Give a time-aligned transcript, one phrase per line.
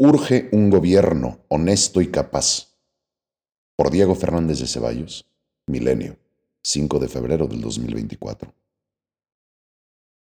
[0.00, 2.78] Urge un gobierno honesto y capaz.
[3.74, 5.28] Por Diego Fernández de Ceballos,
[5.66, 6.20] Milenio,
[6.62, 8.54] 5 de febrero del 2024.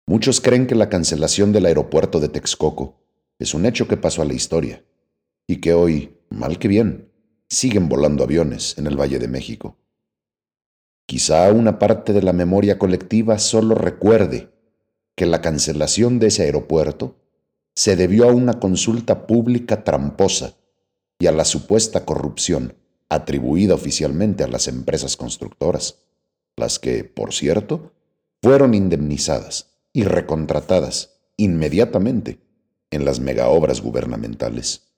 [0.08, 3.04] Muchos creen que la cancelación del aeropuerto de Texcoco
[3.38, 4.84] es un hecho que pasó a la historia
[5.46, 7.12] y que hoy, mal que bien,
[7.48, 9.78] siguen volando aviones en el Valle de México.
[11.06, 14.50] Quizá una parte de la memoria colectiva solo recuerde
[15.14, 17.21] que la cancelación de ese aeropuerto
[17.74, 20.54] se debió a una consulta pública tramposa
[21.18, 22.74] y a la supuesta corrupción
[23.08, 25.98] atribuida oficialmente a las empresas constructoras,
[26.56, 27.92] las que, por cierto,
[28.42, 32.40] fueron indemnizadas y recontratadas inmediatamente
[32.90, 34.88] en las megaobras gubernamentales.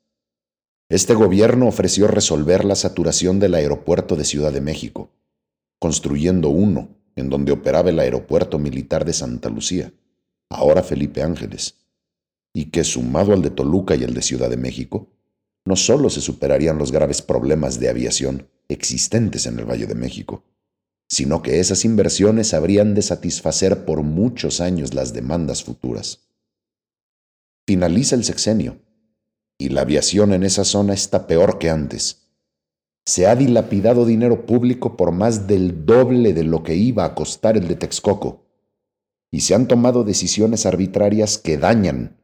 [0.88, 5.10] Este gobierno ofreció resolver la saturación del aeropuerto de Ciudad de México,
[5.78, 9.92] construyendo uno en donde operaba el aeropuerto militar de Santa Lucía,
[10.50, 11.83] ahora Felipe Ángeles,
[12.54, 15.08] y que sumado al de Toluca y el de Ciudad de México,
[15.66, 20.44] no solo se superarían los graves problemas de aviación existentes en el Valle de México,
[21.08, 26.28] sino que esas inversiones habrían de satisfacer por muchos años las demandas futuras.
[27.66, 28.80] Finaliza el sexenio,
[29.58, 32.28] y la aviación en esa zona está peor que antes.
[33.06, 37.56] Se ha dilapidado dinero público por más del doble de lo que iba a costar
[37.56, 38.46] el de Texcoco,
[39.30, 42.16] y se han tomado decisiones arbitrarias que dañan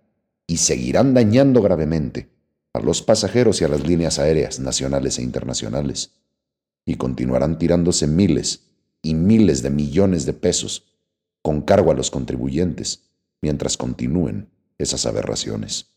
[0.51, 2.29] y seguirán dañando gravemente
[2.73, 6.11] a los pasajeros y a las líneas aéreas nacionales e internacionales,
[6.85, 8.65] y continuarán tirándose miles
[9.01, 10.93] y miles de millones de pesos
[11.41, 13.05] con cargo a los contribuyentes
[13.41, 15.95] mientras continúen esas aberraciones.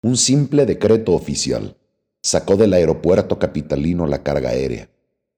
[0.00, 1.76] Un simple decreto oficial
[2.22, 4.88] sacó del aeropuerto capitalino la carga aérea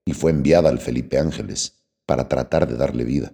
[0.05, 3.33] y fue enviada al Felipe Ángeles para tratar de darle vida.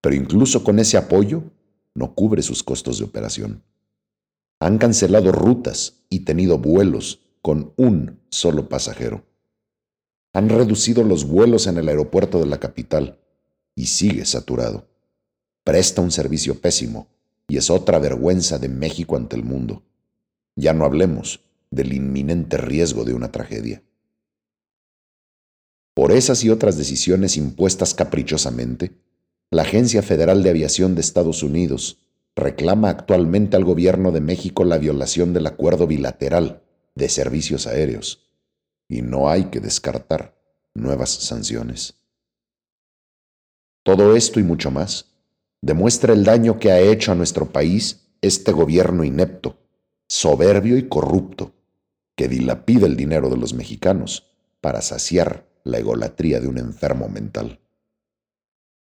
[0.00, 1.52] Pero incluso con ese apoyo,
[1.98, 3.62] no cubre sus costos de operación.
[4.60, 9.24] Han cancelado rutas y tenido vuelos con un solo pasajero.
[10.32, 13.18] Han reducido los vuelos en el aeropuerto de la capital
[13.74, 14.86] y sigue saturado.
[15.64, 17.08] Presta un servicio pésimo
[17.48, 19.82] y es otra vergüenza de México ante el mundo.
[20.54, 23.82] Ya no hablemos del inminente riesgo de una tragedia.
[25.94, 28.92] Por esas y otras decisiones impuestas caprichosamente,
[29.50, 31.98] la Agencia Federal de Aviación de Estados Unidos
[32.36, 36.62] reclama actualmente al gobierno de México la violación del acuerdo bilateral
[36.94, 38.28] de servicios aéreos
[38.88, 40.38] y no hay que descartar
[40.74, 41.94] nuevas sanciones.
[43.82, 45.06] Todo esto y mucho más
[45.62, 49.56] demuestra el daño que ha hecho a nuestro país este gobierno inepto,
[50.08, 51.54] soberbio y corrupto,
[52.14, 54.26] que dilapida el dinero de los mexicanos
[54.60, 57.60] para saciar la egolatría de un enfermo mental.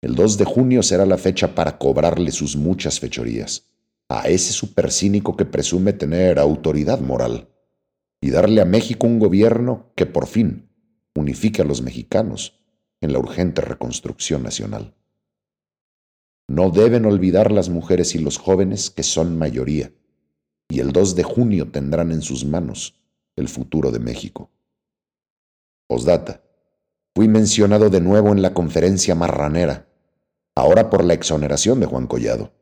[0.01, 3.69] El 2 de junio será la fecha para cobrarle sus muchas fechorías
[4.09, 7.49] a ese supercínico que presume tener autoridad moral
[8.19, 10.69] y darle a México un gobierno que por fin
[11.15, 12.59] unifique a los mexicanos
[12.99, 14.95] en la urgente reconstrucción nacional.
[16.47, 19.93] No deben olvidar las mujeres y los jóvenes que son mayoría,
[20.67, 22.95] y el 2 de junio tendrán en sus manos
[23.35, 24.49] el futuro de México.
[25.87, 26.43] Osdata,
[27.15, 29.90] fui mencionado de nuevo en la conferencia marranera
[30.55, 32.53] ahora por la exoneración de Juan Collado,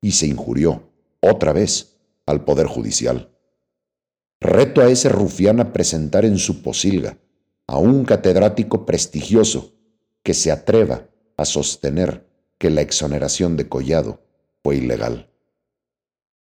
[0.00, 0.90] y se injurió,
[1.20, 3.30] otra vez, al Poder Judicial.
[4.40, 7.18] Reto a ese rufián a presentar en su posilga
[7.66, 9.74] a un catedrático prestigioso
[10.22, 12.26] que se atreva a sostener
[12.58, 14.22] que la exoneración de Collado
[14.62, 15.29] fue ilegal.